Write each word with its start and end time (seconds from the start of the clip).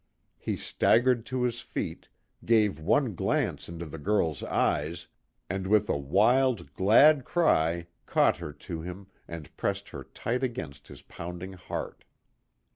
He 0.39 0.55
staggered 0.57 1.27
to 1.27 1.43
his 1.43 1.59
feet, 1.61 2.09
gave 2.43 2.79
one 2.79 3.13
glance 3.13 3.69
into 3.69 3.85
the 3.85 3.99
girl's 3.99 4.41
eyes, 4.41 5.07
and 5.47 5.67
with 5.67 5.89
a 5.89 5.95
wild, 5.95 6.73
glad 6.73 7.23
cry 7.23 7.85
caught 8.07 8.37
her 8.37 8.51
to 8.51 8.81
him 8.81 9.09
and 9.27 9.55
pressed 9.57 9.89
her 9.89 10.03
tight 10.03 10.41
against 10.41 10.87
his 10.87 11.03
pounding 11.03 11.53
heart. 11.53 12.03